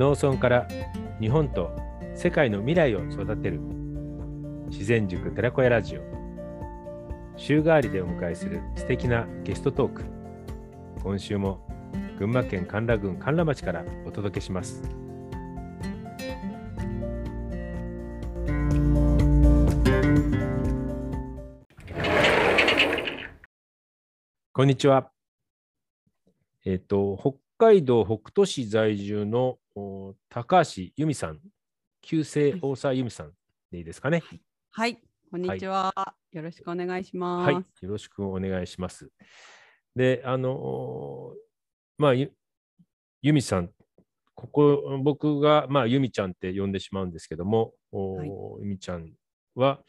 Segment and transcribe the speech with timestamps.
[0.00, 0.66] 農村から
[1.20, 1.76] 日本と
[2.14, 3.60] 世界の未来を育てる。
[4.70, 6.00] 自然塾寺子屋ラジオ。
[7.36, 10.04] 週替わりでお迎えする素敵なゲストトーク。
[11.02, 11.60] 今週も
[12.18, 14.82] 群馬県甘楽郡甘楽町からお届けします。
[24.54, 25.10] こんにちは。
[26.64, 29.58] えっ、と北海道北斗市在住の
[30.28, 31.40] 高橋由美さん
[32.02, 33.32] 旧姓大沢由美さん
[33.70, 34.22] でいいですかね？
[34.70, 34.98] はい、
[35.30, 35.92] こんにちは、
[36.32, 37.52] よろしくお願いします。
[37.52, 39.10] はい、よろしくお願いします。
[39.94, 41.34] で、あの、
[41.98, 42.32] まあ、ゆ
[43.22, 43.70] 由美さん、
[44.34, 49.12] ここ、僕が、まあ、由美ちゃんって呼んでしまうんですけども、おはい由美ちゃん
[49.54, 49.82] は、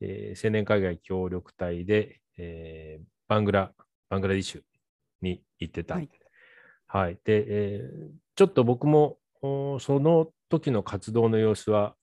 [0.00, 3.74] えー青年海外協力隊で、えーバングラ、
[4.08, 4.62] バングラディッシュ
[5.20, 5.96] に行ってた。
[5.96, 6.08] はい
[6.86, 7.18] はい。
[7.24, 11.94] で、えーちょっと僕も、おその時の活動の様子は、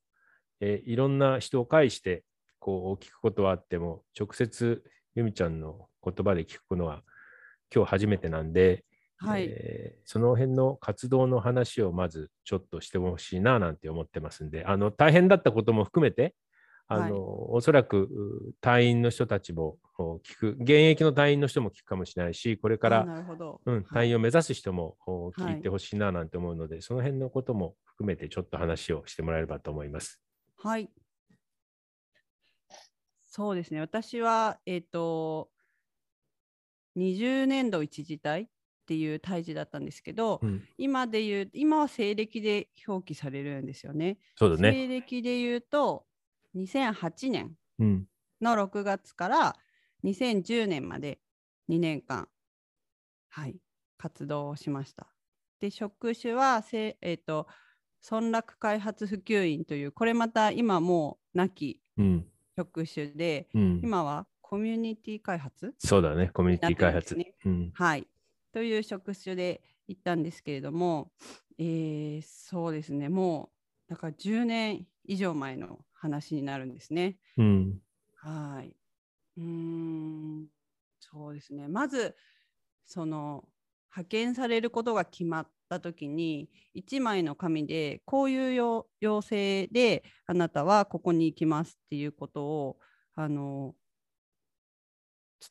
[0.62, 2.24] えーいろんな人を介して
[2.60, 4.84] こう聞くことはあっても直接
[5.16, 7.02] 由美ちゃんの言葉で聞くのは
[7.74, 8.86] 今日初めてなんで、
[9.18, 16.34] はい、えーその辺の活動の話をまずちょっとしてほしいななんて思ってますんであの大変だったことも含めて
[16.88, 17.12] あの、はい
[17.56, 23.02] おそらくう隊員の人たちもお聞く現役の隊員の人も聞くかもしれないしこれかあら。
[23.66, 24.98] うん、はい隊員を目指す人も
[25.38, 30.22] 聞いてほしいななんて思うので、その辺のことも含めてちょっと話をしてもらえればと思います。
[30.58, 30.90] はい。
[33.26, 33.80] そうですね。
[33.80, 35.50] 私は、えっ、と、
[36.98, 38.48] 20年度一時隊っ
[38.88, 44.18] ていう隊児だったんですけど、うん、今で言う、今は西暦で表記されるんですよね。
[44.38, 44.72] そうだね。
[44.72, 46.06] 西暦で言うと、
[46.56, 48.06] 2008年うん、
[48.42, 49.56] の6月から
[50.06, 51.20] 2010年まで
[51.70, 52.30] 2年間、
[53.30, 53.58] はい、
[53.98, 55.08] 活動をしました。
[55.60, 57.48] で、職種はせ、えー、と
[58.10, 62.26] 村落開発普及員という、これまた今もう亡きうん、
[62.58, 63.82] 職種で、うん。
[63.84, 67.16] 今はコミュニティ開発そうだね、コミュニティ開発。
[67.16, 68.08] なってうん、はい、
[68.54, 71.12] という職種で行ったんですけれども、
[71.58, 73.50] えーそうですね、も
[73.88, 77.18] うだから10年以上前の話になるんですね。
[77.38, 77.82] うん、
[78.16, 78.76] はい。
[79.38, 80.48] うーん、
[81.00, 81.68] そうですね。
[81.68, 82.16] まず、
[82.86, 83.50] その、
[83.92, 92.80] 派遣されることが決まったときに、1枚の紙で、こういう要要請で、あなたはここに行きますっていうことを、
[93.16, 93.76] あの、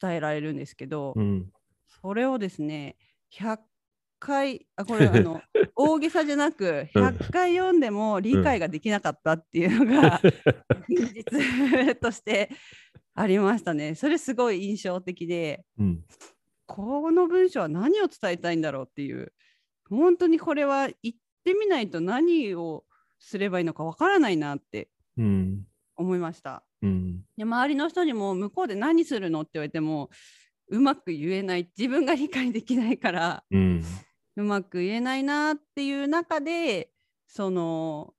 [0.01, 1.53] 伝えられるんですけど、うん、
[1.87, 2.97] それをですね、
[3.31, 3.63] 100
[4.25, 5.43] 回、あ、これ、あの、
[5.77, 10.21] 大げさじゃなく、100回読んでも理解ができなかったっていうのが、
[10.89, 12.51] 現実として
[13.15, 13.95] ありましたね。
[13.95, 16.05] それすごい印象的で、うん、
[16.67, 19.33] この文章は何を伝えたいんだろうっていう、
[19.91, 22.85] 本当にこれは言ってみないと何を
[23.19, 25.65] すればいいのかわからないなってうん、
[25.97, 26.65] 思いました。
[26.83, 30.11] うん、で周りの人にも向こうで何するのって言われても
[30.69, 31.71] うまく言えない。
[31.77, 33.45] 自分が理解できないから。
[33.51, 33.85] うん、
[34.37, 36.91] うまく言えないなっていう中で
[37.27, 38.15] その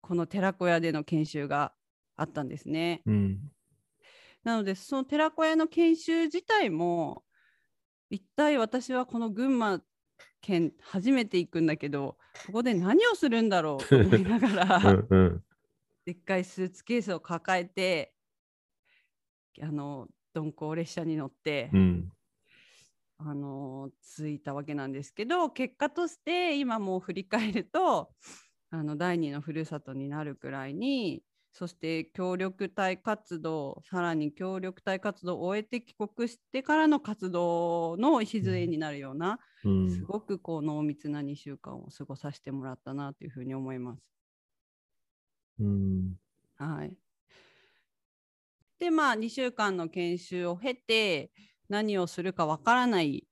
[0.00, 1.72] この寺子屋での研修が
[2.16, 3.02] あったんですね。
[3.06, 3.38] うん、
[4.42, 7.24] なのでその寺子屋の研修自体も
[8.10, 9.80] 一体私はこの群馬
[10.40, 12.16] 県初めて行くんだけど
[12.46, 14.76] ここで何をするんだろうと思いながら
[15.10, 15.44] うん、うん、
[16.04, 18.14] でっかいスーツケースを抱えて
[19.60, 22.12] あの鈍行列車に乗って、うん、
[23.18, 28.12] あの着いたわけなんですけど結果として今もう振り返ると
[28.70, 44.12] あの第二のふるさとになるくらいにそして協力隊活動さらに協力隊活動を終えて帰国してからの活動の礎になるような、うん、すごくこう濃密な2週間を過ごさせてもらったなというふうに思います。
[45.58, 46.14] うん、
[46.56, 46.96] はい。
[48.78, 51.32] で、まあ、2週間の研修を経て、
[51.68, 53.26] 何をするかわからない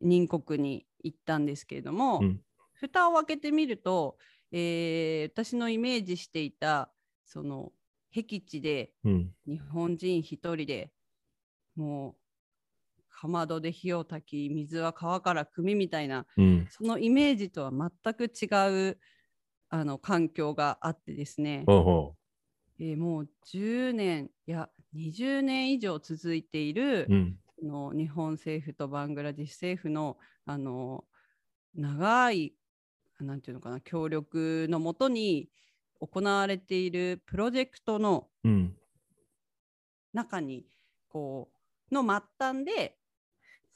[0.00, 2.40] 任国に行ったんですけれども、うん。
[2.72, 4.16] 蓋を開けてみると、
[4.52, 6.90] えー私のイメージしていた、
[7.24, 7.72] その、
[8.10, 10.90] 僻地でうん、日本人一人で
[11.76, 12.16] も
[12.98, 18.98] う、かまどで火を焚き、水は川から汲みみたいな、うん、そのイメージとは全く違う
[19.70, 22.14] あの環境があってですね、ほうほ
[22.80, 30.16] えーもう10年いや20年以上続いているう、うん、その日本政府とバングラディッシュ政府の
[30.46, 31.04] あの
[31.74, 32.54] 長い
[33.20, 35.48] なんていうのかな協力のもとに
[36.00, 38.74] 行われているプロジェクトのうん、
[40.12, 40.64] 中に
[41.08, 41.50] こ
[41.90, 42.96] うの末端で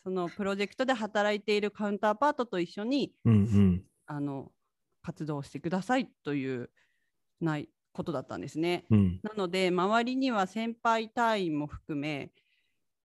[0.04, 4.50] そのプロジェクトで働いているカウンターパートと一緒にうん、うん、あの
[5.02, 6.70] 活動をしてくださいという
[7.40, 8.84] ないことだったんですね。
[8.90, 9.20] うん。
[9.22, 12.30] なので周りには先輩隊員も含め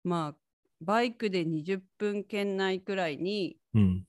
[0.02, 0.43] まあ
[0.84, 4.06] バイクで20分圏内くらいにうん。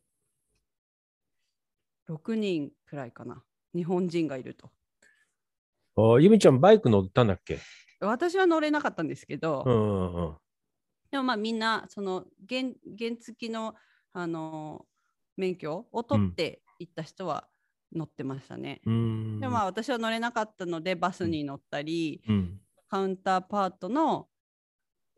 [2.07, 3.43] 6人くらいかな
[3.73, 4.69] 日本人がいると。
[5.97, 7.59] あゆみちゃん、バイク乗ったんだっけ？
[7.99, 10.35] 私は乗れなかったんですけど、うんうんうん。
[11.09, 12.63] でもまあみんなその原
[12.99, 13.75] 原付の、
[14.13, 14.85] あの
[15.37, 17.47] 免許を取って行った人は
[17.93, 18.81] 乗ってましたね。
[18.85, 18.93] うー
[19.37, 19.39] ん。
[19.39, 22.59] でもまあ私は乗れなかったのでバスに乗ったり、うん。
[22.87, 24.27] カウンターパートの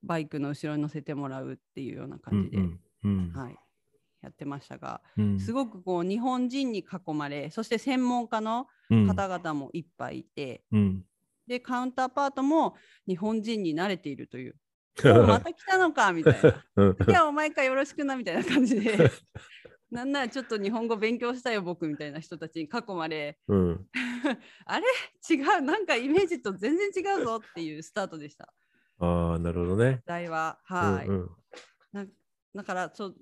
[0.04, 3.18] バイクの後ろに乗せてもらうっていうようなう感じで、んうん。
[3.18, 3.34] うん。
[3.34, 3.56] はい、
[4.22, 11.06] やってましたが、うんすごくこう日本人に囲まれそして専門家のうん方々もいっぱいいて、うん。
[11.48, 12.76] でカウンターパートも
[13.08, 14.56] 日本人に慣れているという
[15.06, 18.98] おまた来たのかみたいなうん次はお前かよろしくなみたいな感じで
[19.90, 23.88] なんならちょっと日本語勉強したよ僕みたいな人たちに囲まれうん。
[24.66, 24.86] あれ？
[25.30, 28.54] 違うなんかイメージと全然違うぞっていうスタートでした
[29.00, 30.02] ああ、なるほどね。
[30.06, 31.30] 題ははい、うんうん
[31.94, 32.06] な
[32.56, 33.16] だからそう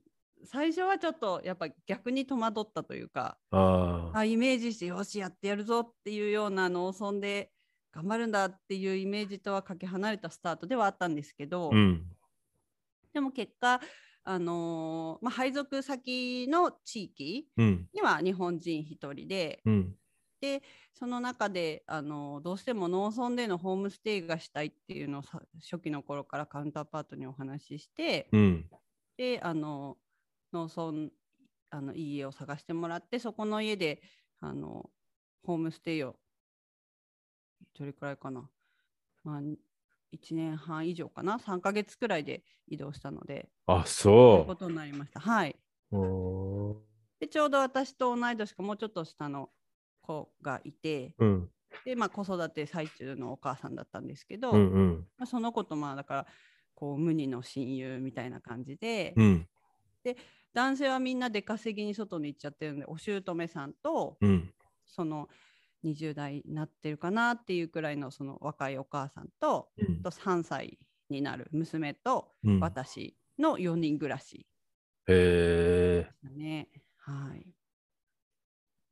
[0.45, 4.19] 最初はちょっとやっぱ逆に戸惑ったというかああ。
[4.19, 7.51] あイメージしてよしやってやるぞっていうような農村で
[7.91, 12.03] 頑張るんだっていうイメージとはかけ離れたスタートではあったんですけど、うん。
[13.13, 13.79] でも結果、
[14.25, 17.87] あのーまあ、配属先の地域うん。
[17.93, 19.95] には日本人1人でうん。
[20.45, 20.61] で
[20.93, 28.65] その中で、あのーどうしても農村でのホームステイがしたいっていうのをさ初期の頃からカウンターパートにお話ししてうん。
[29.17, 29.97] で、あの
[30.53, 31.09] 農村
[31.71, 34.01] あのいい家を探してもらってそこの家で、
[34.39, 34.89] あの
[35.43, 36.15] ホームステイを
[37.77, 38.47] どれくらいかな、
[39.23, 45.19] まあ、1年半以上かな3ヶ月くらいで移動したのであ、そういうそことになりました。
[45.19, 45.55] はい。
[47.19, 49.49] で、ちょうど私と同い年かもうちょっと下の
[50.05, 51.49] 子がいて、うん。
[51.83, 55.07] で、まあ、子育て最中のお母さんだったんですけど、うんうん。
[55.17, 56.27] まあ、その子とまあだから
[56.73, 59.47] こう無二の親友みたいな感じで、うん。
[60.53, 64.53] 男性はみんな出稼ぎに外に行っちゃってるんでお姑さんとうん。
[64.85, 65.27] その
[65.83, 70.79] 20代になってるかなっていうくらいのその若いお母さんとうんと3歳
[71.09, 74.47] になる娘と私の4人暮らし
[75.07, 76.07] え。
[76.23, 76.69] だね。
[76.97, 77.54] はい。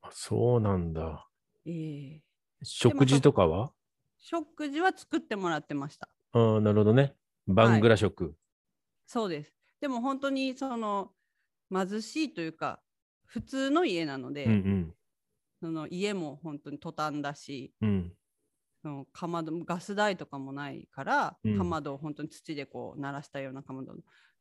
[0.03, 1.27] あそうなんだ。
[1.65, 2.19] えー
[2.65, 3.71] 食事とかは？
[4.19, 6.07] 食事は作ってもらってました。
[6.31, 7.13] ああ、なるほどね。
[7.45, 8.35] バングラ食。
[9.05, 9.53] そうです。
[9.81, 11.11] でも本当にその
[11.69, 12.79] 貧しいというか
[13.25, 14.93] 普通の家なので、うん
[15.59, 17.89] その家も本当にトタンだし、うん。
[17.89, 18.13] うん。
[18.81, 23.93] そのかまどガス台とかもないから、うんかまどを本当に土でこう鳴らしたようなかまど、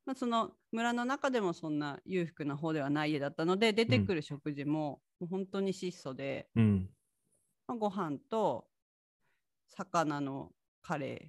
[0.07, 6.91] まあ、その村の中でもそんな裕福な方ではない家だったので出てくる食事ももう本当に質素で、うん。
[7.69, 8.67] まあ、ご飯と
[9.69, 10.51] 魚の
[10.83, 11.29] カレ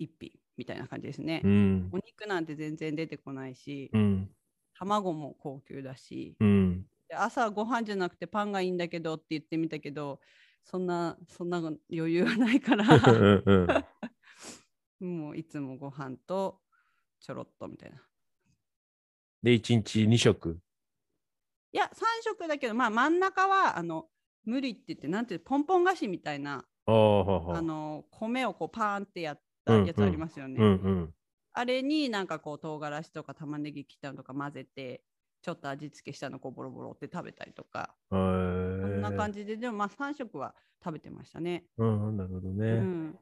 [0.00, 1.42] 一品みたいな感じですね。
[1.44, 1.98] うんお。
[1.98, 4.28] 肉なんて全然出てこないし、うん。
[4.76, 6.84] 卵も高級だし、うん。
[7.08, 10.18] で朝ご飯じゃなくてパンがいいんだけどって言ってみたけど
[10.64, 11.78] そんなそんな余
[12.12, 13.86] 裕はないかうら
[14.98, 16.60] もういつもご飯と
[17.20, 18.02] ちょろっとみたいな。
[19.44, 20.58] で、1日2食。
[21.74, 21.88] いや3
[22.22, 24.06] 食だけどまあ真ん中はあの
[24.44, 30.54] 無理って言ってなんていうポンポン菓子みたいなあの米をこうパーンってやったやつありますよね。
[30.60, 31.14] うんうん。
[31.52, 35.02] あれになんかこう唐辛子とか玉ねぎ切ったのとか混ぜて
[35.42, 41.64] ちょっと味付けしたのこうボロボロって食べたりとか、ここんな感じででもまあ3食は食べてましたね。
[41.76, 42.72] うん、なるほどうね。
[42.74, 43.18] ん、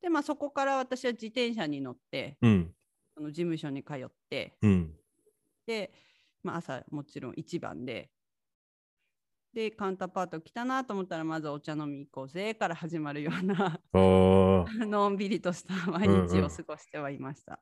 [0.00, 2.74] でまあそこから私は自転車に乗ってうん。
[3.16, 4.94] その事務所に通ってうん。
[5.66, 5.92] で、
[6.44, 8.10] まあ、朝もちろん一番で
[9.52, 13.80] でカウンターパート来たなと思ったらまずお茶飲み行こうぜから始まるような。
[14.86, 17.60] のんびりとした毎日を過ごしてはいました。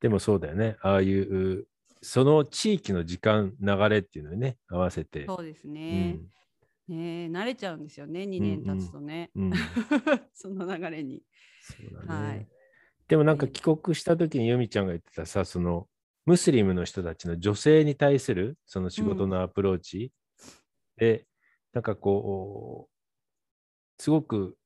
[0.00, 0.76] でもそうだよね。
[0.80, 1.66] ああいう、
[2.02, 5.26] その地域の時間、流れっていうのにね、合わせて。
[5.26, 6.22] そうですうね,、ん。
[6.88, 9.52] ねえ慣れちゃうんですよね2年経つとね、うん。
[10.34, 11.14] その流れに。
[11.16, 11.22] ね。
[12.06, 12.48] はい
[13.08, 15.88] でもなんか帰国した時に由美ちゃんが言ってたさ、その
[16.28, 20.12] ムスリムの人たちの女性に対するその仕事のアプローチ、
[20.96, 21.26] で、
[21.72, 22.92] なんかこう、
[24.00, 24.56] すごく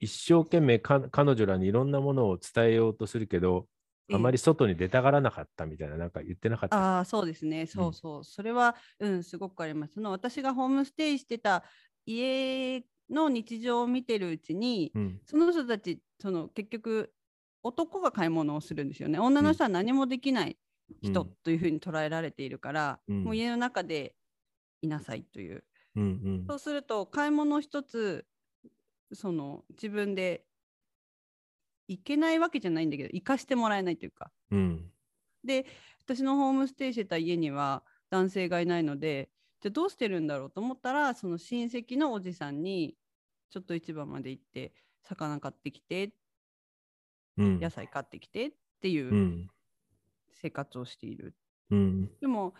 [0.00, 3.66] 一生懸命か彼女らにいろんなものを伝えようとするけど、
[4.12, 6.76] あまり外に出たがらなかったみたいな、なんか言ってなかった？
[6.76, 7.66] ああそうですね。
[7.66, 9.94] そうそう、それはうんすごくあります。
[9.94, 11.64] その私がホームステイしてた
[12.06, 15.20] 家の日常を見てるうちに、うん。
[15.26, 17.12] その人たちその結局
[17.62, 19.18] 男が買い物をするんですよね。
[19.18, 20.58] 女の人は何もできない、
[21.02, 21.34] 人うん。
[21.42, 23.24] というふうに捉えられているから、うん。
[23.24, 24.14] もう家の中で
[24.82, 25.64] いなさいという。
[25.96, 26.44] うんうん。
[26.48, 28.26] そうすると買い物一つ
[29.12, 30.44] その自分で
[31.88, 34.30] 行けないわけじゃないんだけど行かしてもらえないというか。
[34.50, 34.90] うん。
[35.44, 35.66] で
[36.00, 42.96] 私のホームステイしてた家には男性がいないのでじゃあどうしてるんだろうと思ったらその親戚のおじさんに
[43.50, 44.72] ちょっと市場まで行って
[45.02, 46.14] 魚買ってきて
[47.36, 47.60] うん。
[47.60, 49.48] 野菜買ってきてっていううん
[50.34, 51.34] 生活をしている。
[51.70, 52.10] うん。
[52.20, 52.54] でも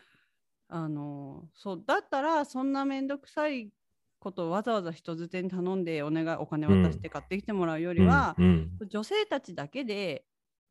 [0.69, 3.71] あのそうだったらそんな面倒くさい
[4.19, 10.25] ことをわざわざ人づてに頼んでお願いお金渡して買ってきてもらうよりは、うん女性たちだけで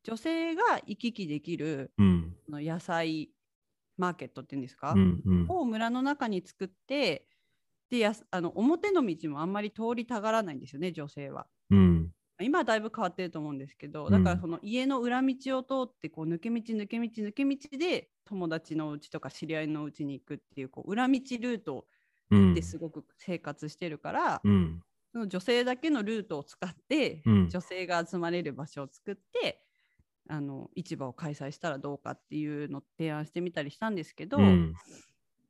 [0.03, 2.35] 女性が行き来できるうん。
[2.45, 3.29] その野菜
[3.97, 5.45] マーケットっていうんですか、うんうん。
[5.49, 7.27] を村の中に作って
[7.89, 11.45] でやすあの表の道もあんまり通りたがらないんですよね女性は。
[11.69, 14.11] うん今はだいぶ変わってると思うんですけどうん。
[14.11, 21.85] だからその家の裏道を通ってこう抜け道抜け道抜け道で友達のうちとか知り合いのうちに行くっていうこう裏道ルート
[22.31, 22.53] うん。
[22.55, 24.81] ですごく生活してるから、うん。
[25.11, 27.49] その女性だけのルートを使って、うん。
[27.49, 29.63] 女性が集まれる場所を作って
[30.29, 34.73] あの市場を開催したらどうかっていうのを提案してみたりしたんですけど、うん。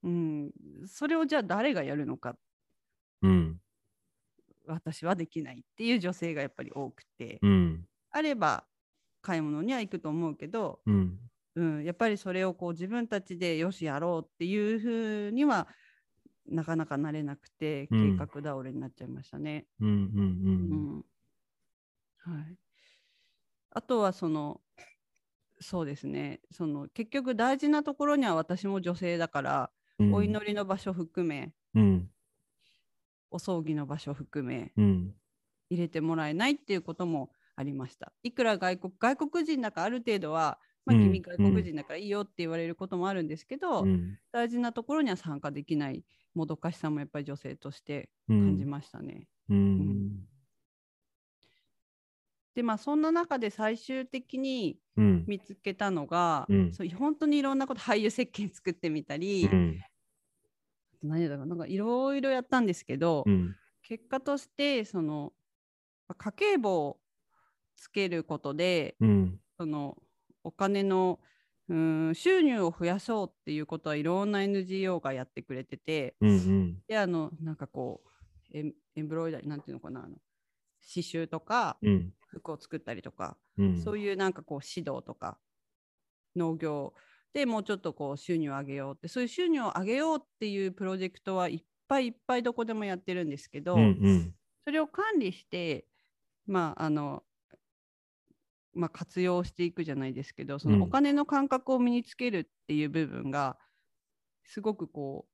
[0.03, 0.51] うん。
[0.87, 2.37] それをじゃあ誰がやるのか。
[3.21, 3.59] うん
[4.65, 7.85] 私はできないっていう女性がやっぱり多くて、うん。
[8.11, 8.65] あれば
[9.21, 11.19] 買い物には行くと思うけど、うん。
[11.55, 15.67] うん、やっぱりそれをこう自分たちでよしやろうっていうふうには
[16.47, 18.17] なかなかなれなくて計うん。
[18.17, 19.65] 画倒れになっちゃいましたね。
[23.71, 24.61] あとはその
[25.59, 26.41] そうですね。
[26.51, 30.13] その結局大事なところには私も女性だから、うん。
[30.13, 32.09] お祈りの場所含めうん
[33.33, 35.13] お葬儀の場所含めうん。
[35.69, 38.13] 入れてもらえないっていうこともありました。
[38.21, 41.03] いくら外国外国人だからある程度は、まあ、うん。
[41.03, 44.17] 君外国人だからいいよって言われることもあるんですけど、うん。
[44.31, 46.03] 大事なところには参加できない
[46.35, 48.41] もどかしさもやっぱり女性としてうん。
[48.41, 49.27] 感じましたね。
[49.49, 50.11] うん。
[52.55, 55.25] でまあそんな中で最終的にうん。
[55.27, 56.73] 見つけたのが、うん。
[56.73, 59.81] そう本当にいろんなこと俳優石鹸作ってみたり、うん
[61.03, 63.55] 何だろうなんかいろいろやったんですけど、うん。
[63.81, 65.33] 結果としてその
[66.17, 66.99] 家計簿を
[67.75, 69.39] つけることでうん。
[69.57, 69.97] その
[70.43, 71.19] お金の
[71.69, 76.77] うーん収入を増やそうっていうことはいろんな NGO がやってくれててうん。
[76.87, 78.01] であのなんかこ
[78.53, 80.15] うエンエンブロイダリーなんていうのかなあの
[80.81, 82.13] 刺繍とかうん。
[82.27, 83.81] 服を作ったりとか、うん。
[83.83, 85.37] そういうなんかこう指導とか
[86.35, 86.93] 農業
[87.33, 94.35] でもうちょっとこう収入を上げようってそういう収入を上げようっていうプロジェクトはいっぱいいっぱいどこでもやってるんですけど、うんうん。
[94.65, 95.87] それを管理して
[96.47, 97.23] まああの
[98.73, 100.79] まあ、活用していくじゃないですけどそうん。
[100.79, 103.57] のお金の感覚を身につけるっていう部分が
[104.45, 105.29] すごくこう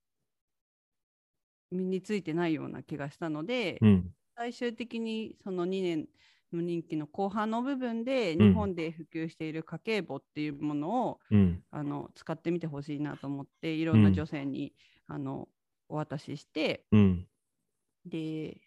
[1.72, 4.13] 身についてないような気がしたので、うん。
[4.36, 6.08] 最終的にその2年
[6.56, 8.48] の任期の後半の部分でうん。
[8.50, 11.63] 日本で普及している家計簿っていうものを、うん。
[11.72, 14.74] あの使ってみてほしいなと思っていろんな女性に、
[15.08, 15.48] あの
[15.88, 17.27] お渡ししてうん。
[18.06, 18.62] で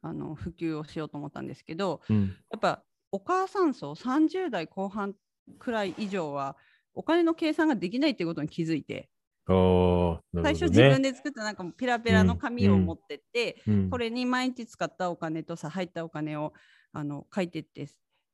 [0.00, 2.36] あの普及をしようと思ったんですけどうん。
[2.50, 5.14] やっぱお母さん層30代後半
[5.58, 6.56] くらい以上は
[6.94, 9.08] お金の計算ができないっていうことに気づいて
[9.46, 13.90] ああ、な最初自分で作ったなんかペラペラの紙を持ってって、うん。
[13.90, 16.52] これに毎日使ったお金とさ入ったお金を
[16.98, 17.88] あの書いてって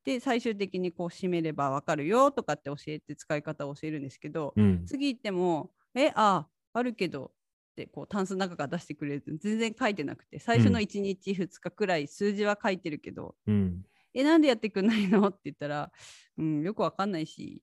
[0.05, 4.85] で最終的にこう締めれば分かるよとかって教えて使い方を教えるんですけど、うん。
[4.87, 7.33] 次行っても「えああるけど」
[7.73, 15.93] ってこうタンスの中から出してくれる全然書いてなくて最初の1日2日くらい数字は書いてるけどうん「えなんでやってくんないの?」って言ったら
[16.39, 17.63] 「うんよくわかんないし」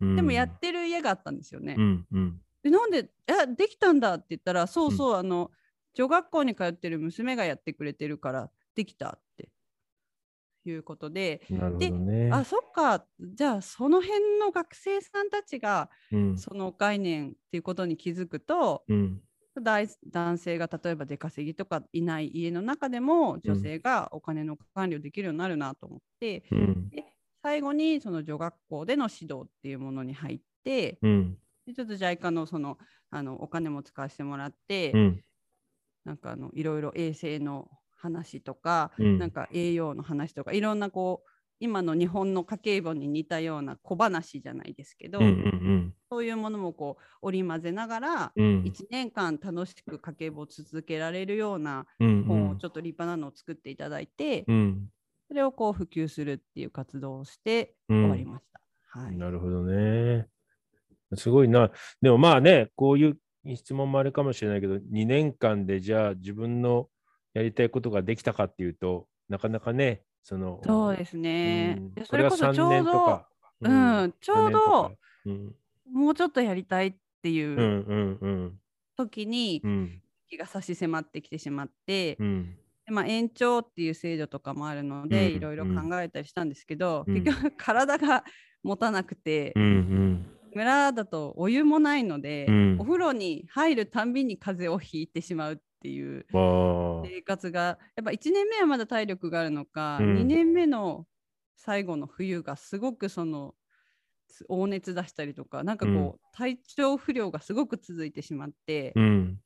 [0.00, 0.16] うん。
[0.16, 1.76] でもやってる家があったんですよね。
[1.78, 2.40] うんうん。
[2.62, 5.50] でなんで「えできたんだ」って言ったら「そうそう、あの
[5.94, 9.20] 女学校に通ってる娘がやってくれてるからできた」って
[10.70, 12.30] いうことで、ね。
[12.32, 16.38] あそっかじゃあその辺の学生さんたちがうん。
[16.38, 19.20] その概念っていうことに気づくと、うん。
[19.60, 26.88] 大男性が例えば出稼ぎとかいない家の中でも女性がお金の管理をできるようになるなと思って、うん。
[26.90, 27.04] で
[27.42, 31.36] 最後にその女学校での指導っていうものに入って、うん。
[31.66, 32.78] でちょっと JICA のその
[33.10, 35.24] あのお金も使わせてもらって、うん。
[36.04, 37.68] なんかあのいろいろ衛生の
[38.00, 39.18] 話とか、うん。
[39.18, 41.30] なんか栄養の話とかいろんなこう
[41.60, 48.62] 今の日本の家計簿に似たような小話じゃないですけど、うんうんそういうものもこう織り交ぜながら、うん。
[48.64, 54.88] 1年間楽しく家計簿を続けられるようなうん本をちょっと立派なのを作っていただいて、うん。
[55.28, 58.02] それをこう普及するっていう活動をしてうん。
[58.02, 58.60] 終わりました。
[58.98, 60.26] はい、なるほどね。
[61.14, 61.70] すごいな。
[62.00, 63.18] でもまあね、こういう
[63.54, 66.88] 質問もあるかもしれないけど、2年間でじゃあ自分の
[67.34, 71.76] やりたいことができたかっていうと、なかなかね、その、そうですね。
[71.78, 71.94] うん。
[71.94, 73.24] でそれこそちょうど、
[73.60, 74.92] うん、ちょうど、
[75.26, 75.54] うん。
[75.92, 78.60] もうちょっとやりたいっていうんううんうん。
[78.96, 80.02] 時にうん。
[80.28, 82.16] 気が差し迫ってきてしまって、
[82.86, 87.14] まあ、延長っていう制度とかもあるので、うんいろいろ考えたりしたんですけど、うん。
[87.22, 88.24] 結局 体が
[88.62, 90.26] 持たなくて、うんうん。
[90.54, 92.76] 村だとお湯もないので、うん。
[92.80, 96.26] お風呂に入るたんびに風邪をひいてしまうっていう
[97.04, 100.06] 生活がやっぱ1年目はまだ体力があるのか、うん。
[100.12, 101.06] 2年目の
[101.56, 103.54] 最後の冬がすごくその
[104.28, 106.30] つ大熱出したりとかなんかこう、うん。
[106.32, 109.42] 体調不良がすごく続いてしまって、うん。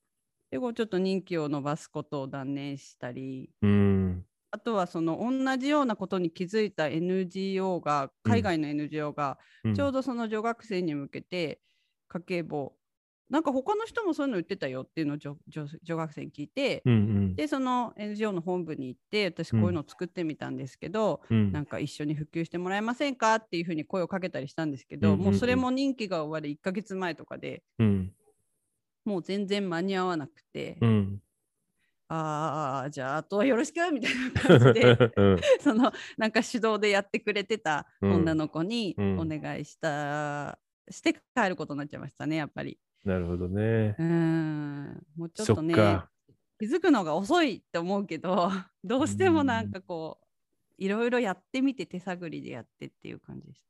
[0.50, 4.26] でこうちょっと任期を延ばすことを断念したりうん。
[4.52, 8.34] あとはその同じようなことに気づいた NGO がうん。
[8.34, 9.74] 海外の NGO がうん。
[9.74, 11.60] ちょうどその女学生に向けて
[12.08, 12.76] 家計簿
[13.30, 17.34] なんか他の人もそういうの言ってたよっていうのを女女女学生に聞いて、うんうん。
[17.34, 21.52] でその NGO の本部に行って私こういうのを作ってみたんですけど、うん。
[21.52, 25.24] なんか一緒に普及してもらえませんかっていうふうに声をかけたりしたんですけど、うんうんうん。
[25.26, 28.12] もうそれも任期が終わり1ヶ月前とかでうん。
[29.04, 31.20] もう全然間に合わなくて、うん。
[32.08, 35.40] ああじゃああとはよろしくみたいな感じでうん。
[35.60, 39.18] そのなんか手動でやってくれてた女の子にうん。
[39.20, 40.58] お願いした、
[40.90, 42.78] して帰ることになっちゃいましたねやっぱり。
[43.04, 43.96] なるほどね。
[43.98, 44.02] う。
[44.02, 45.06] ーん。
[45.16, 45.74] もうちょっそとね。
[46.58, 48.48] 気づくのが遅いって思うけど
[48.84, 50.24] どうしてもなんかこう
[50.82, 53.64] いろいろやってみて手探りでやってっていう感じです。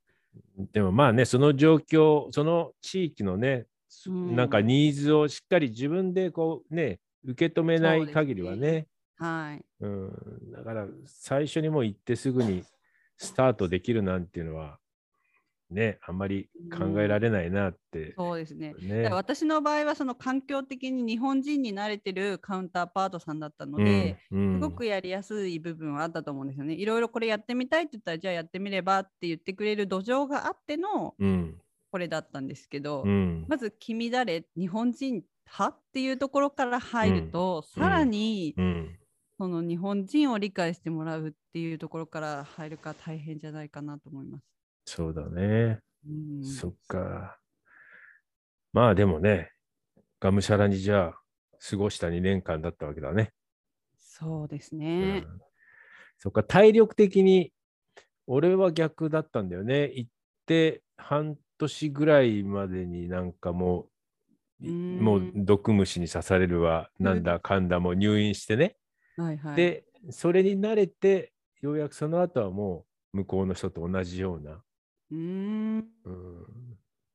[0.73, 3.67] でもまあね、その状況、その地域のね、
[4.07, 4.37] うん。
[4.37, 8.87] なんかニーズをしっかり自分でこうね、受け止めない限りはね、
[9.17, 12.65] はい、うん、だから最初にもう行ってすぐに
[13.17, 14.79] スタートできるなんていうのは、
[15.71, 18.15] ね、あんまり考えられないなって。
[18.17, 18.75] そうですね。
[18.81, 26.75] ね私の場合はその環境的に日本人に慣れてるカウンターパートさんだったので、うんすごくやりやすい部分はあったと思うんですよね。
[26.75, 31.59] いろいろこれやってみたいって言ったらじゃあやってみればって言ってくれる土壌があってのうん
[31.91, 38.99] これだったんですけど、うんまず「君誰日本人派?」っていうところから入ると、さらに、うん
[39.37, 44.54] その日本人を理解してもらうっていうところから入るか大変じゃないかなと思います。
[44.85, 45.81] そうだね。
[46.07, 47.39] うんそっか。
[48.73, 49.53] まあでもね、
[50.21, 51.21] がむしゃらにじゃあ
[51.71, 53.33] 過ごした2年間だったわけだね。
[53.99, 55.19] そうですうね。
[55.21, 55.41] ん
[56.19, 57.53] そっか、体力的に、
[58.27, 59.91] 俺は逆だったんだよね。
[59.95, 60.11] 行っ
[60.47, 68.77] て半年ぐらいまでになんかもう、うんもう毒虫に刺されるわ、なんだかんだもう入院してね。
[69.17, 69.57] はいはい。
[69.57, 74.64] で、それに慣れて、ようやくその後はもう向こうの人と同じような。
[75.15, 75.89] うーん。
[76.05, 76.11] う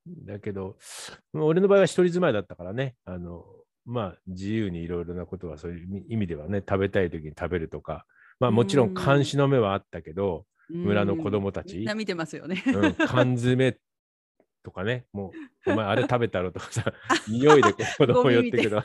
[0.10, 0.78] ん、だけど、
[1.34, 3.46] 俺の場合は一人住まいだったからね、あの
[3.86, 8.06] まあ自由にいろいろなことはそういう意味ではね、食べたい時に食べるとか、
[8.40, 11.78] まあもちろん監視の目はあったけど、村の子供たち。
[11.78, 12.64] みんな見てますよね。
[12.68, 13.78] うん、缶詰
[14.64, 15.32] とかね、も
[15.66, 16.94] う、お前あれ食べたろとかさ、
[17.28, 18.82] 匂いで子供寄ってくる。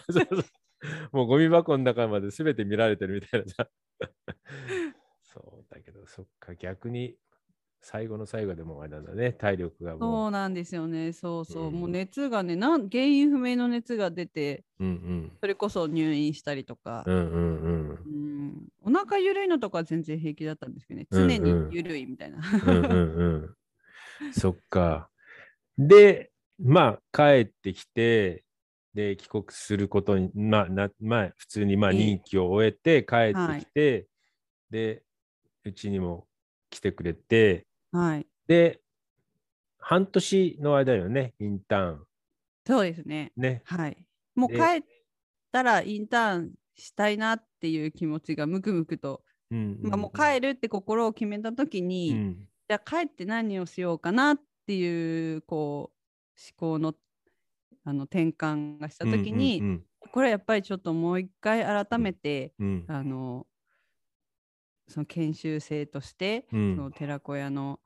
[1.12, 3.68] もうゴミ箱の中まで全て見られてるみたいなさ。
[5.22, 5.74] そう。
[5.74, 7.16] だけど、そっか、逆に
[7.85, 11.12] 最後の最後でもうあれなんだね、体力がそもうなんですよね。
[11.12, 11.66] そうそう。
[11.66, 14.85] うんもう熱がねなん、原因不明の熱が出て、う。
[14.85, 17.16] うんそれこそ入院したりとかうん。
[17.16, 17.88] う、んうんうん。
[17.90, 22.38] うんお腹ゆるいのとかは全然平気だったんですけどね、うん常うんにゆるいみたいな。
[22.38, 23.55] うんうんうん。
[24.33, 25.11] そっか。
[25.77, 28.44] で、まあ、帰ってきて、
[28.94, 34.07] で、帰国することに、まあ、なまあ、普通にまあええ任期を終えて帰ってきて、
[34.70, 35.03] で、
[35.64, 36.27] うちにも
[36.70, 38.27] 来てくれて、はい。
[38.49, 38.81] で、
[39.79, 42.07] 半年の間よね、インターン。
[42.67, 43.33] そうですね。
[43.37, 43.63] ね。
[43.65, 43.97] はい。
[44.35, 44.83] もうで帰っ
[45.53, 56.95] たらインターンしたいなっていう気持ちがむくむくと、うんまあ、もう帰るって心を決めた時に、うんじゃあ帰って何をしようかなっていうこう思考の
[57.85, 63.47] あの転換がした時に、うんこれはやっぱりちょっともう一回改めて、うんうんあの
[64.88, 67.81] その研修生として、うんその寺子屋の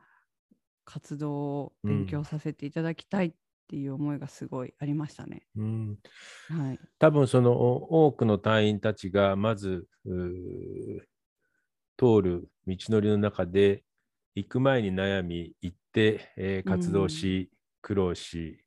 [0.85, 3.35] 活動を勉強させていただきたいっ
[3.69, 5.47] ていう思いがすごいありましたね。
[5.57, 5.99] うん
[6.49, 6.79] はい。
[6.99, 9.87] 多分そのお多くの隊員たちがまず
[11.97, 13.85] 通る道のりの中で
[14.35, 17.51] 行く前に悩み行って、えー活動し、
[17.83, 18.65] 苦労し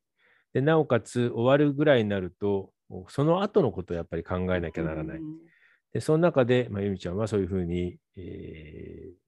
[0.52, 2.72] でなおかつ終わるぐらいになると
[3.08, 5.18] その後のことをやっぱり考えなきゃならない。
[5.18, 5.38] うん
[5.92, 9.22] でその中で、まあ、ゆみちゃんはそういうふうに、えー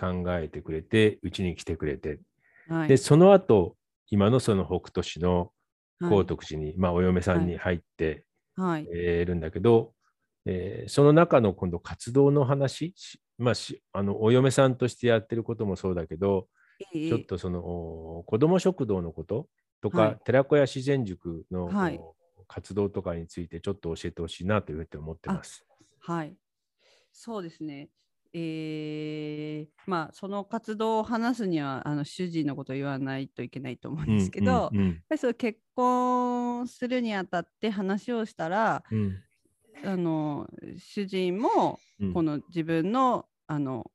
[0.00, 2.20] 考えてくれてうちに来てくれて。
[2.68, 2.88] はい。
[2.88, 3.74] でその後
[4.10, 5.50] 今のその北斗市の
[6.00, 8.22] 高徳寺に、まあ、お嫁さんに入って、
[8.54, 8.86] はい。
[8.94, 9.92] えーるんだけど、
[10.46, 16.46] えーその中の今度活動の話、しまあ、しあのお嫁さんとしてやってることもそうだけど、
[16.94, 19.48] いいちょっとそのお子ども食堂のこと
[19.82, 20.18] とか、はい。
[20.24, 21.98] 寺子屋自然塾の、はい。
[21.98, 22.14] お
[22.46, 25.67] 活動とかについてちょっと教えてほしいなというふうに思ってます。
[26.08, 26.36] はい。
[27.12, 27.90] そうですね。
[28.34, 39.24] えーまあその活動を話すにはあの主人のことを言わないといけないと思うんですけど、やっうんぱりその結婚するにあたって話をしたらうん
[39.84, 43.90] あの主人もうんこの自分のあの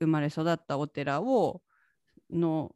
[0.00, 1.62] 生まれ育ったお寺を
[2.30, 2.74] の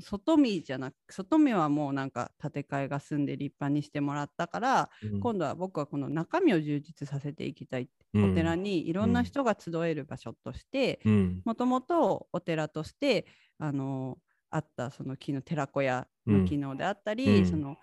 [0.00, 5.20] 外見じゃなく外見はもうなんか建て替えが済んで立派にしてもらったから、うん。
[5.20, 8.32] 今度は僕はこの中身を充実させていきたい、うん。
[8.32, 11.42] お寺にいろんな人が集える場所としてうん。
[11.44, 13.26] もともとお寺として
[13.58, 14.18] あの
[14.50, 17.46] あったその機能寺子屋の機能であったり、うん。
[17.46, 17.76] その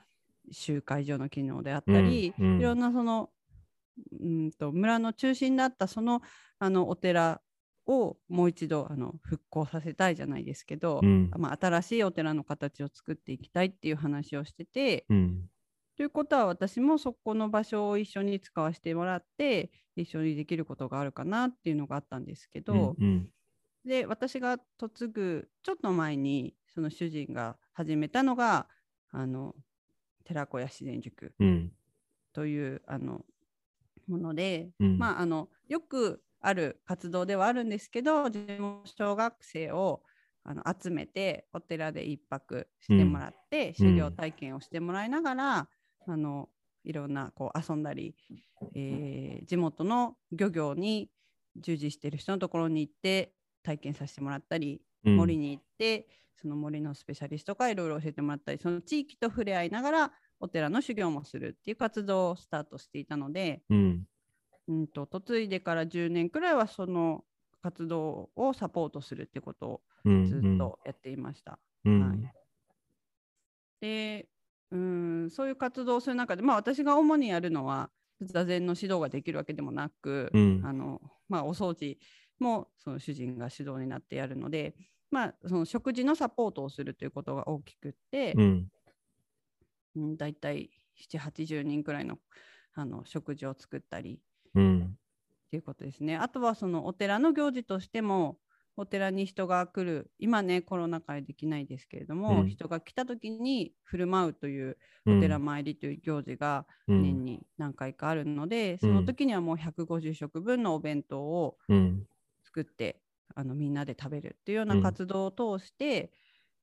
[0.51, 3.29] 集会所の機能であったり、いろんなその
[4.19, 6.21] うんと村の中心だったその
[6.59, 7.41] あのお寺
[7.87, 11.31] をもう一度あの復興させたいじゃないですけど、うん。
[11.37, 15.49] まあ、新しいお寺の形を作っていきたいっていう話をしてて、うん。
[15.95, 23.29] ということは私もそこの場所を一緒に使わせてもらって一緒にできることがあるかなっていうのがあったんですけど、うん
[23.85, 28.67] で私が嫁ぐちょっと前にその主人が始めたのが
[29.11, 29.53] あの
[30.23, 31.71] 寺子屋自然塾うん。
[32.33, 33.21] というあの
[34.07, 34.97] もので、うん。
[34.97, 40.03] まああのよくある活動ではあるんですけど地元小学生を
[40.43, 43.73] あの集めてお寺で一泊してもらって、うん。
[43.73, 45.69] 修行体験をしてもらいながら、
[46.07, 46.49] あの
[46.83, 48.15] いろんなこう遊んだり、
[48.75, 51.09] えー地元の漁業に
[51.55, 55.17] 従事している人のところに行って体験させてもらったり、うん。
[55.17, 64.05] 森に行ってその森のスペシャリストからいろいろ教えてもらったりその地域と触れ合いながらお寺の修行もするっていう活動をスタートしていたので、うん
[64.67, 67.25] うんと嫁いでから10年くらいはその
[67.61, 71.59] 活動をサポートするってことをうんずっとやっていました。
[71.85, 71.99] うん。
[72.01, 72.35] はい。
[73.81, 74.27] で
[74.71, 80.61] うんそういう活動をする中で、まあ、私が主にやるのは座禅の指導ができるわけでもなく、うん。
[80.65, 81.97] あのまあ、お掃除
[82.39, 84.75] もその主人が指導になってやるので、
[85.11, 88.69] まあ、その食事のサポートをするということが大きくって、うん。
[89.95, 92.19] うん、大体780人くらいの
[92.73, 94.19] あの食事を作ったり
[94.55, 94.97] うん。
[95.47, 96.15] っていうことですね。
[96.17, 98.39] あとはそのお寺の行事としても
[98.77, 102.49] お寺に人が来る今ねコロナ禍でできないですけれども、うん。
[102.49, 105.13] 人が来た時に振る舞うといううん。
[105.15, 107.13] お寺参りという行事がうん。
[107.13, 112.07] 年に何回かあるので、その時にはもう150食分のお弁当をうん。
[112.43, 113.01] 作って
[113.35, 114.77] あのみんなで食べるっていうよううなん。
[114.77, 116.11] 活動を通して、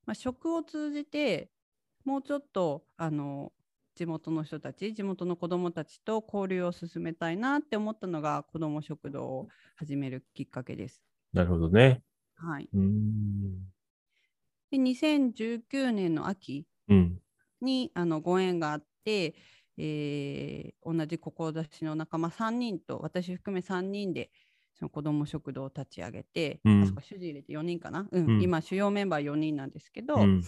[0.07, 1.53] まあ、食を通じて
[2.05, 3.53] もうちょっとあの
[3.95, 11.03] 地元の人たち地元の子どもたちと交流を進めたいなって思ったのが子ども食堂を始めるきっかけです。
[11.33, 12.03] なるほどね。
[12.37, 13.73] はい、うん。
[14.71, 17.23] で2019年の秋うん。
[17.61, 19.35] にあのご縁があって、
[19.79, 24.31] えー同じ志の仲間3人と私含め3人で
[24.75, 26.83] その子ども食堂を立ち上げて、うん。
[26.83, 28.27] あそこ主人入れて4人かな、うん。
[28.27, 28.43] うん。
[28.43, 30.43] 今主要メンバー4人なんですけど、うん。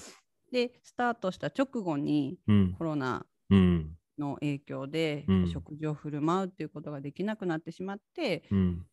[0.53, 2.73] でスタートした直後にうん。
[2.73, 3.34] コロナうん
[4.19, 5.45] の影響で、うん。
[5.45, 8.87] 食事を振る舞うっていうことができなくなってしまってうん。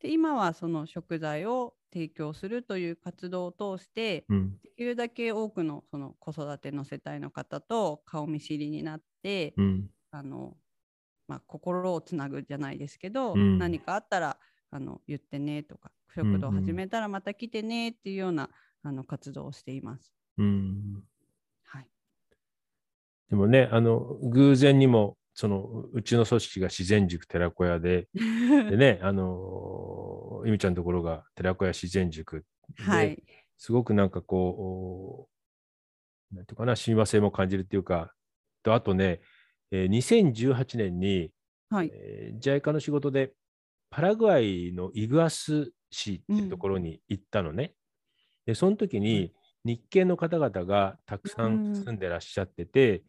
[0.00, 4.62] で今はその食材を提供するという活動を通して、うん。
[4.62, 9.92] できるだけ多くのその子育ての世帯の方と顔見知りになって、うん。
[10.10, 10.56] あの
[11.28, 13.58] まあ、心をつなぐじゃないですけど、うん。
[13.58, 14.38] 何かあったら
[14.70, 18.50] あの言ってねとか食堂始めたらまた来てねっていうような、
[18.82, 20.14] あの活動をしています。
[20.36, 20.94] うん。
[20.94, 21.04] はい、
[23.32, 32.44] でもね、あの偶然にもそのうちの組織が自然塾寺子屋で、 でね、あのゆみちゃんのところが寺子屋自然塾
[32.76, 33.22] で、はい、
[33.56, 35.30] すごくなんかこ
[36.30, 38.12] う、なんていうかな、親和性も感じるっていうか、
[38.62, 39.22] とあとね、
[39.70, 41.30] えー2018年に、
[41.70, 43.32] はい、えー JICA の仕事で
[43.88, 47.72] パラグアイのイグアス市っていうところに行ったのね。
[48.44, 49.32] で、その時に
[49.64, 51.74] 日系の方々がたくさん。
[51.74, 53.02] 住んでらっしゃってて、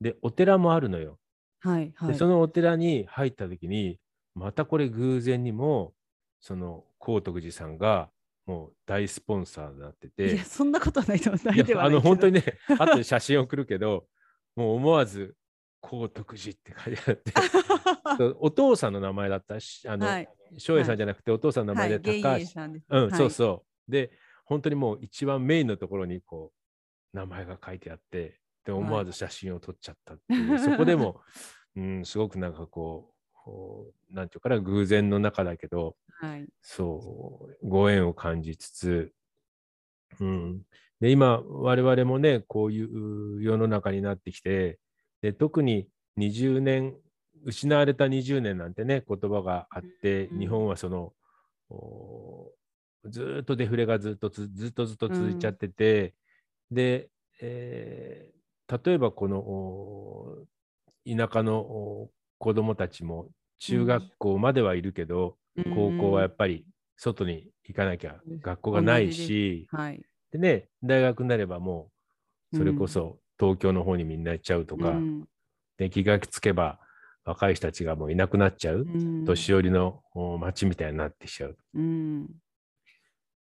[0.00, 1.18] で、お寺もあるのよ。
[1.60, 2.12] はい、はい。
[2.12, 3.98] で、そのお寺に入った時に、
[4.34, 5.92] またこれ偶然にも、
[6.40, 8.10] その高徳寺さんが
[8.46, 11.54] もう大スポンサーになっていてや、、そんなことはないと思う。
[11.54, 12.40] いやあの本当にね。
[12.40, 14.06] ね、 後で写真送るけど、
[14.56, 15.36] もう思わず
[15.80, 22.86] 高徳寺って書いてあって、 お父さんの名前だったし、あの、はい、翔英さんじゃなくてお父さんの名前で高橋、エさんです。
[22.88, 23.90] うん、はいそうそう。
[23.90, 24.12] で、
[24.44, 26.52] 本当にもう一番メインのところにこ
[27.12, 31.22] 名前が書いてあって、で思わず写真を撮っちゃったっていう、 そこでも、
[31.74, 36.46] うん、すごくなんかこう、こうなんていうかな、偶然の中だけど、はい。
[36.60, 39.12] そう、ご縁を感じつつ、
[40.20, 40.62] うん。
[41.00, 44.78] で、今、我々もね、こういう世の中になってきて、
[45.22, 46.94] で特に20年、
[47.44, 51.14] 失われた20年なんてね、言葉があって、うん日本はその、
[51.70, 52.52] お
[53.06, 56.14] ずーっとデフレがずっとつずっとずっと続いちゃってて、
[56.70, 57.08] で、
[57.40, 58.37] えー
[58.70, 60.46] 例えばこのお
[61.06, 63.28] 田舎のお子どもたちも
[63.58, 65.36] 中学校まではいるけど、
[65.74, 68.40] 高校はやっぱり外に行かなきゃうん。
[68.40, 70.02] 学校がないし、はい。
[70.30, 71.90] でね、大学になればも
[72.52, 75.24] うそれこそ東京の方にみんな行っちゃうとか、うん。
[75.78, 76.78] で気がつけば
[77.24, 79.24] 若い人たちがもういなくなっちゃう、うん。
[79.24, 81.56] 年寄りのお街みたいになってきちゃう。
[81.74, 82.26] うん。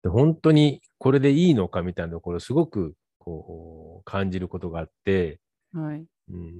[0.02, 5.40] で本当にこれでいいのかみたいなところすごくこう感じることがあって、
[5.72, 6.04] はい。
[6.30, 6.52] うん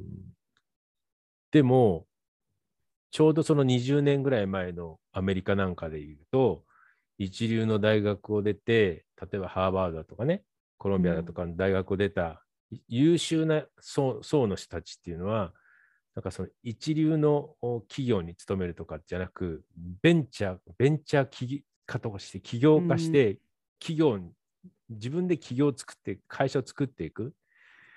[1.53, 2.07] でも、
[3.12, 6.64] ちょうどその20年ぐらい前のアメリカなんかで言うと、
[7.16, 10.42] 一流の大学を出て、例えばハーバードだとかね、
[10.79, 15.53] コロンビアだとかの大学を出たい優秀な層層の人たちっていうのは、
[16.16, 19.64] なんかその一流のお企業に勤めるとかじゃなく、
[20.03, 23.38] ベンチャー、ベンチャー企家とかして、起業家して、
[23.79, 24.33] 企業に、
[24.94, 27.35] 自分で企業を作って、会社を作っていく。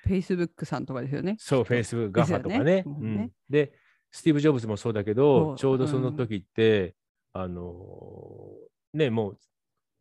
[0.08, 1.36] Facebook さんとかですよね。
[1.40, 2.84] そう、きっと Facebook、ですよ GAFA とかね。
[2.86, 3.74] ううんんねで、
[4.12, 6.96] スティーブ・ジョブズもそうだけそど、うちょうどその時って、
[7.34, 9.40] あのーね、もう、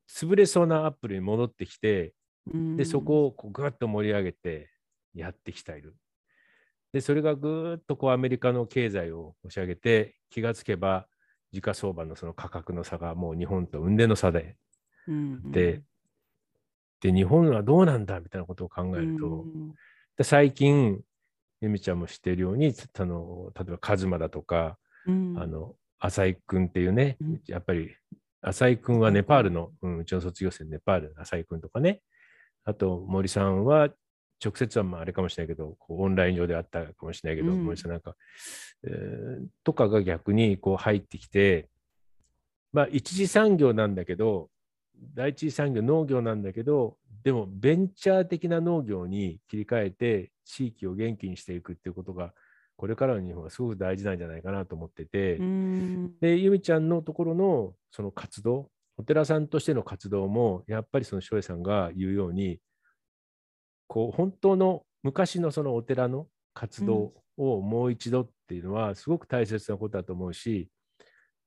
[0.09, 2.15] 潰れそうなアップルに戻ってきて、
[2.53, 4.71] うんで、そこをこうぐっと盛り上げて
[5.15, 5.97] やってきている。
[6.93, 11.09] で、それがぐーっとこうアメリカの経済を押し上げて、気がつけば、
[11.53, 14.57] 時価相場のその価格の差がもう日本と雲泥の差で、
[15.09, 15.83] うんで、
[17.01, 19.75] で、日本はどうなんだみたいなことを考えると、うん
[20.17, 21.01] で最近、
[21.61, 25.39] 由美ちゃんも知っているように、あの例えばカズマだとか、うん。
[25.39, 27.41] あの浅井君っていうね、うん。
[27.47, 27.95] やっぱり
[28.43, 32.01] 浅井君はネパールの、うん、うちの卒業生ネパールの浅井君とかね、
[32.65, 33.91] あと森さんは
[34.45, 37.65] 直接はまああれかもしれないけど、こうオンライン上であったかもしれないけど、うん。
[37.65, 38.15] 森さんなんか、
[38.85, 41.69] えーとかが逆にこう入ってきて、
[42.73, 44.51] まあ一次産業なんだけど、
[45.15, 52.33] 第一次産業農業なんだけど、でもベンチャー的な農業に切り替えて地域を元気にしていくっていうことが、
[52.77, 56.19] これからの日本はすごく大事なんじゃないかなと思ってて、うん。
[56.21, 62.61] で、由美ちゃんのところのその活動、お寺さんとしての活動も、やっぱりその翔英さんが言うように、
[63.89, 71.05] こう、本当の昔のそのお寺の活動をもう一度っていうのは、すごく大切なことだと思うし、だ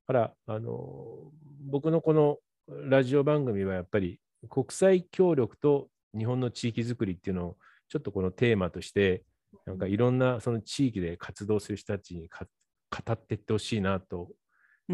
[0.07, 1.31] から、あの、
[1.62, 2.38] 僕のこの
[2.69, 9.23] ラジオ番組はやっぱり国際協力と日本の地域づくりっていうのをちょっとこのテーマとして、
[9.65, 12.45] なんかいろんなその地域で活動する人たちにか
[12.91, 14.29] 語っていってほしいなと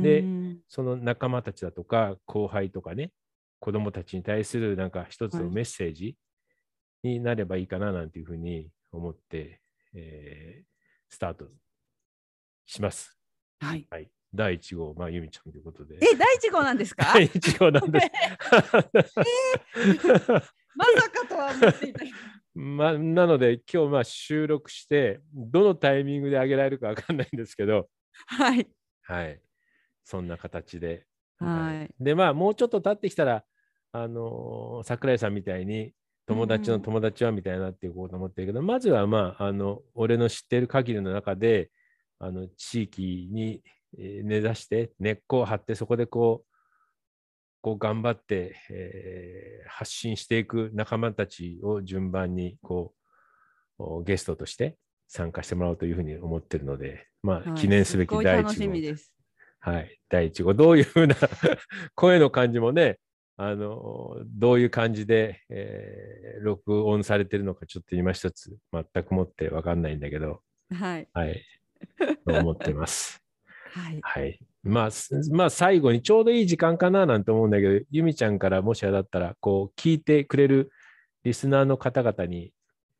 [0.02, 3.12] でうんその仲間たちだとか後輩とかね
[3.60, 6.18] 子供たちに対するなんか一つのはいメッセージ
[7.04, 9.62] になればいいかななんていうふうに思って、
[9.94, 10.66] えー
[11.08, 11.46] スタート
[12.66, 13.18] します。
[13.60, 13.88] はい。
[13.90, 14.10] はい。
[14.36, 15.96] 第1号、まあ、ゆみちゃんということで。
[15.96, 17.06] え、第一号なんですか？
[17.14, 18.12] 第1号なんです。
[20.76, 22.04] まさかとは思っていた。
[22.54, 27.90] まあ、なので、今日まあ収録して、どのタイミングで上げられるかわかんないんですけど、
[28.28, 28.68] はい。
[29.04, 29.42] はい。
[30.04, 31.06] そんな形で。
[31.38, 31.94] はい。
[32.04, 33.44] で、まあ、もうちょっと経ってきたら、
[33.92, 35.94] あのー桜井さんみたいに、
[36.28, 41.70] 友達の友達はみたいになっていこうと思ってるけど、まずは、まあ、あの、俺の知っている限りの中で、
[42.20, 46.56] あの、地域にえー根ざして、根っこを張って、そこでこう、
[47.62, 52.94] こう頑張って、えー発信していく仲間たちを順番に、こ
[53.80, 54.78] う、おゲストとして
[55.08, 59.12] 参加してもらおうというふうに思ってるので、まあ、はい記念すべき第楽し一号みです。
[59.60, 60.54] はい、第一号。
[60.54, 61.16] どういうふうな
[61.96, 63.00] 声の感じもね、
[63.38, 71.08] あの、どういう感じで、えー録音されてるのか、ちょっと今一つ全くもってわかんないんだけど、はい。
[71.14, 71.44] はい、
[72.28, 73.25] と思ってます。
[73.76, 74.00] はい。
[74.02, 74.40] はい。
[74.64, 80.72] まあ、すまあ、最後にちょうどいい時間かななんて思うんだけど、ゆみちゃんからもしあれだったら、こう、聞いてくれる
[81.24, 82.54] リスナーの方々に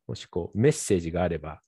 [0.06, 1.62] もしこう、メッセージがあれば、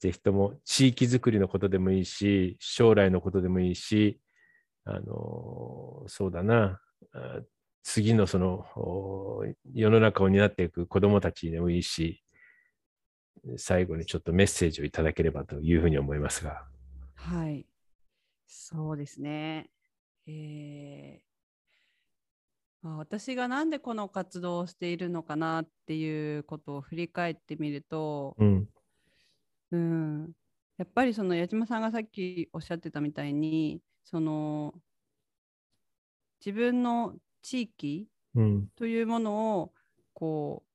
[0.00, 4.18] ぜひとも地域づくりのことでもいいし、将来のことでもいいし、
[4.84, 6.80] あのそうだな、
[7.12, 7.40] あ
[7.82, 12.22] 次のそのお世の中を担っていく子どもたちでもいいし、
[13.56, 16.64] 最後にちょっとメッセージをいただければというふうに思いますが。
[17.14, 17.66] はい。
[18.52, 19.70] そうですね。
[20.26, 21.30] えー
[22.82, 28.68] あ私がなんでこの活動をしているのかなっていうことを振り返ってみると、うん。
[29.70, 30.32] うん、
[30.78, 34.74] やっぱりその矢島さんがさっきおっしゃってたみたいにその
[36.44, 38.68] 自分の地域うん。
[38.76, 39.74] というものを
[40.14, 40.70] こう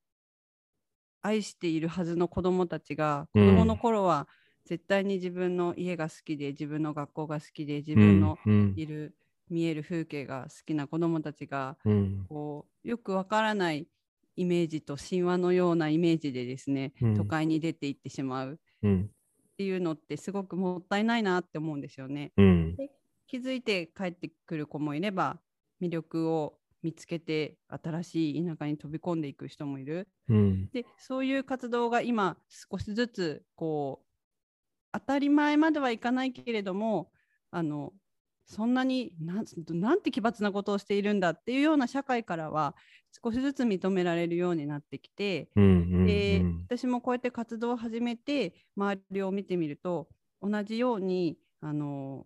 [1.21, 4.27] 愛しているはずの子どもたちが子うんどもの頃は
[4.65, 8.75] 絶対に自分の家が好きで自分の学校が好きで自分のうん。
[8.75, 9.15] いる
[9.49, 12.29] 見える風景が好きな子どもたちがうん。
[12.29, 13.87] こうよくわからない
[14.35, 19.11] イメージと神話のようなイメージでですね、うん都会に出て行ってしまううん。
[19.53, 22.33] っていうのってすごくもったいないなって思うんですよね。
[22.37, 22.79] うん。
[23.27, 25.41] 気づいて帰ってくる子もいれば
[25.81, 30.07] 魅力を見つけて新しい田舎に飛び込んでいく人もいる。
[30.27, 30.71] うん。
[30.73, 34.04] でそういう活動が今少しずつこう
[34.95, 37.11] 当たり前まではいかないけれども
[37.51, 37.91] あの
[38.45, 42.75] そんなになんなんて奇抜なことをしているんだっていうような社会からは
[43.23, 46.05] 少しずつ認められるようになってきて、うん。
[46.05, 46.65] でうん。
[46.67, 50.07] 私もこうやって活動を始めて周りを見てみると
[50.41, 52.25] 同じようにあの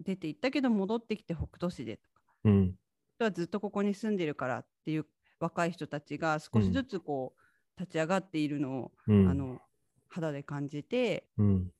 [0.00, 2.74] 出て行ったけど戻ってきて北斗市でとかうん。
[3.16, 5.06] 人はずっとここに住んでるからっていう
[5.38, 9.28] 若い人たちが少しずつこう、立ち上がっているのを、うん。
[9.28, 9.58] あの
[10.10, 11.72] 肌で感じてうん。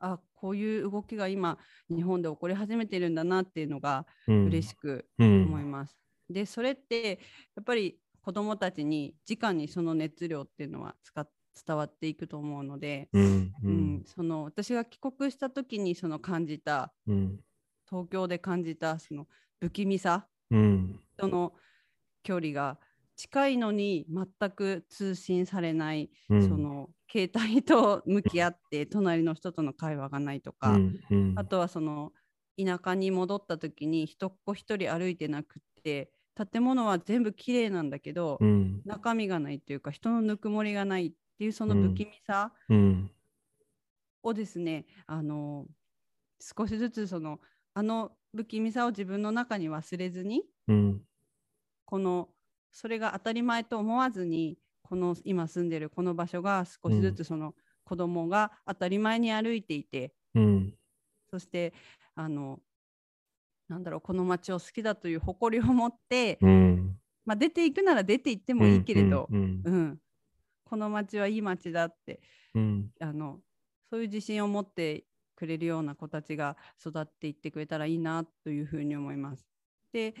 [0.00, 4.46] あこういう動きが今日本で起こり始めてるんだなっていうのがうん。
[4.46, 5.44] 嬉しくうん。
[5.44, 5.96] 思います。
[6.28, 7.20] でそれって
[7.56, 11.28] やっぱり子どもたちに直にその熱量っていうのは使っ
[11.66, 13.52] 伝わっていくと思うので、うん。
[13.62, 14.02] ううんん。
[14.06, 17.42] その私が帰国した時にその感じたうん。
[17.88, 19.26] 東京で感じたその
[19.60, 21.02] 不気味さうん。
[21.16, 21.54] との
[22.22, 22.78] 距離が
[23.16, 26.40] 近いのに全く通信されない、うん。
[26.48, 31.00] その携帯と向き合って隣の人との会話がないとか、うん。
[31.10, 31.34] うん。
[31.36, 32.12] あとはその
[32.58, 36.12] 田舎に戻った時に人っ子一人歩いてなくって
[36.52, 38.82] 建物は全部綺麗なんだけど、うん。
[38.84, 43.10] 中身がないっていうか人のぬくもりがないっていうその不気味さうん。
[44.22, 45.66] をですね、あの
[46.40, 47.40] 少しずつその
[47.74, 51.06] あの不気味さを自分の中に忘れずにうん。
[51.84, 52.28] この
[52.72, 54.58] それが当たり前と思わずに
[54.92, 60.74] この今住んでるこの場所が少しずつその子供が当たり前に歩いていて、うん。
[61.30, 61.72] そして
[62.14, 62.58] あの
[63.70, 66.98] なんだろうこの街を好きだという誇りを持って、うん。
[67.24, 69.62] まあ、出ていくなら出て行ってもいいけれど、うん。
[69.64, 69.98] うん
[70.66, 72.20] この街はいい街だって
[72.54, 72.90] うん。
[73.00, 73.38] あの
[73.88, 79.46] そういう自信を持ってくれるような子たちが育っていってくれたらいいなというふうに思います。
[79.90, 80.14] でやっ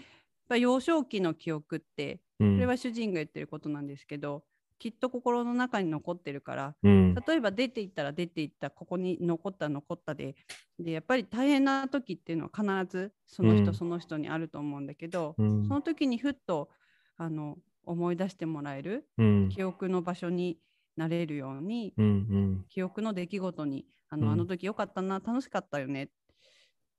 [0.48, 2.54] ぱ幼少期の記憶ってうん。
[2.54, 4.44] これは主人が言ってることなんですけど、
[4.82, 7.14] きっと心の中に残ってるからうん。
[7.14, 10.34] 例えば出て行ったら出て行ったここに残った残ったで
[10.76, 16.68] でやっぱり大変な時っていうのは必ずその人、うんその人にあると思うんだけど、うんその時にふっと
[17.16, 19.48] あの思い出してもらえるうん。
[19.50, 20.58] 記憶の場所に
[20.96, 22.06] なれるようにうん。
[22.06, 22.64] うん。
[22.68, 26.08] 記憶の出来事にあの,、うんあの時よかったな楽しかったよね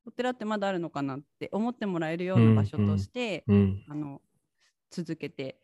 [0.06, 3.84] お寺ってまだあるのかなって思ってもらえるような場所として、うん。
[3.90, 4.22] あの
[4.90, 5.58] 続けて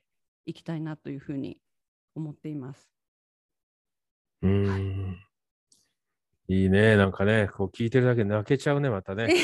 [0.45, 1.57] いきたいなというふうに
[2.15, 2.89] 思っています。
[4.41, 5.17] うん。
[6.47, 6.95] いいね。
[6.95, 9.33] なんかね、こう聞いてるだけで泣けちゃうね、またね。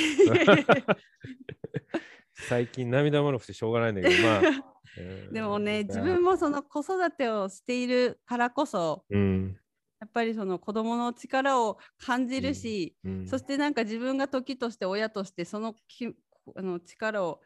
[2.47, 4.41] 最近涙もろくてしょうがないんだけど、まあ。
[4.97, 9.59] うんでもね自分もその子育てをしているからこそうん。
[9.99, 13.27] やっぱりその子どもの力を感じるし、うん。
[13.27, 16.15] そしてなんか自分が時として親としてそのき
[16.55, 17.41] あの力を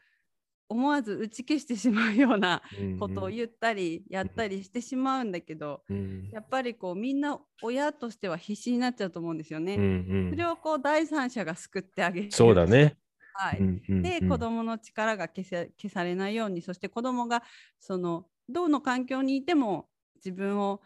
[0.70, 2.62] 思わず打ち消してしまうような
[2.98, 6.30] ことを言ったりやったりしてしまうんだけど、うん。
[6.30, 9.74] やっぱりこうみんな親としては必死になっちゃうと思うんですよね。
[9.74, 12.30] うんうんそれをこう第三者が救ってあげる。
[12.30, 12.66] そうだ。
[12.66, 12.96] ね。
[13.34, 13.58] はい。
[13.58, 17.42] うんうんで、うん子どもの力が消せ消されないようにそして子どもが
[17.80, 20.80] そのどの環境にいても自分を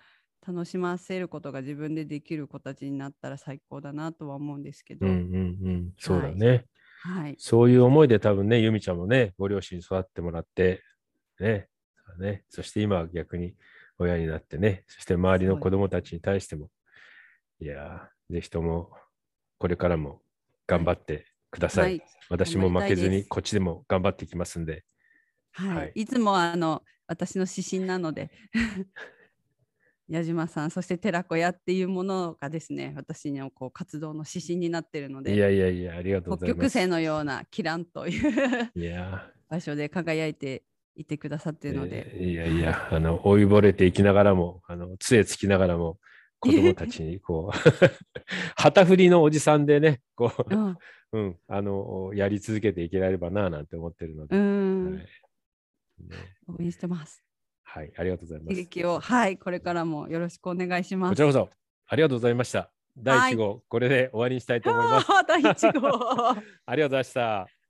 [0.47, 5.93] 楽しませることが自分でできる子たちになったら最高だなとは思うんですけど、うんうんうん。
[5.99, 6.49] そうだね。
[6.49, 6.65] はい、
[7.39, 10.83] そういう思いで多分ね、由美ちゃんもね、ご両親に育ってもらって、
[11.41, 11.69] ね、
[12.19, 12.45] ね。
[12.49, 13.55] そして今は逆に
[13.99, 16.71] 親になってね、そして周りの子供たちに対しても、
[17.61, 18.91] いやー、ぜひとも
[19.59, 20.23] これからも
[20.67, 21.85] 頑張ってください。
[21.85, 22.03] はい。
[22.31, 24.85] 私も負けずにこっちでも頑張っていきますんで、
[25.53, 25.77] はい。
[25.77, 25.93] はい。
[25.95, 28.31] い、つもあの私の指針なので
[30.09, 36.73] 矢島さんそして寺子屋っていうものがですね私のこう活動の指針になっているのいでやいやいや、ありがとうご北ざいます。
[36.73, 39.31] 極星のようなキランといういや。
[39.49, 40.63] 場所で輝いて
[40.97, 45.99] いてくださっているので、えーいやいや、あの、老いぼれていきながらも、あの、杖つきながらも、
[46.41, 47.59] 子供たちにこう、
[48.57, 50.79] 旗振りのおじさんでね、こう、うん。
[51.13, 54.95] うん、あの、やり続けていけられればな、なんて思ってるのうで、ん。
[54.95, 55.05] はい。
[55.05, 55.09] ね。
[56.49, 57.24] 応援してます。
[57.65, 58.49] はい、ありがとうございます。
[58.51, 61.11] 刺激を、はい、これからもよろしくお願いします。
[61.11, 61.51] こちらこそ、
[61.87, 62.71] ありがとうございました。
[62.97, 65.07] 第1号、これで終わりにしたいと思います。
[65.27, 65.89] 第一号。
[66.31, 67.64] ありがとうございました。